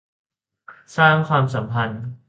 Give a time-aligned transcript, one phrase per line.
[0.97, 2.03] สร้างความสัมพันธ์